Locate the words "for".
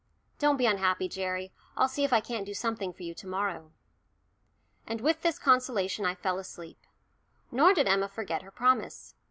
2.91-3.03